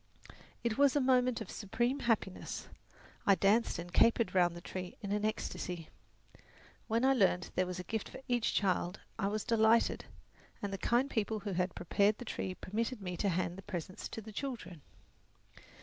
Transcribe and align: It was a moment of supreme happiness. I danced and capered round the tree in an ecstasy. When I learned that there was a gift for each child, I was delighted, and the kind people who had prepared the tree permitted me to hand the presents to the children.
It 0.63 0.79
was 0.79 0.95
a 0.95 0.99
moment 0.99 1.41
of 1.41 1.51
supreme 1.51 1.99
happiness. 1.99 2.67
I 3.27 3.35
danced 3.35 3.77
and 3.77 3.93
capered 3.93 4.33
round 4.33 4.55
the 4.55 4.59
tree 4.59 4.97
in 5.03 5.11
an 5.11 5.23
ecstasy. 5.23 5.89
When 6.87 7.05
I 7.05 7.13
learned 7.13 7.43
that 7.43 7.55
there 7.55 7.67
was 7.67 7.77
a 7.77 7.83
gift 7.83 8.09
for 8.09 8.19
each 8.27 8.55
child, 8.55 9.01
I 9.19 9.27
was 9.27 9.43
delighted, 9.43 10.05
and 10.59 10.73
the 10.73 10.79
kind 10.79 11.07
people 11.07 11.41
who 11.41 11.51
had 11.51 11.75
prepared 11.75 12.17
the 12.17 12.25
tree 12.25 12.55
permitted 12.55 12.99
me 12.99 13.15
to 13.17 13.29
hand 13.29 13.59
the 13.59 13.61
presents 13.61 14.09
to 14.09 14.21
the 14.21 14.31
children. 14.33 14.81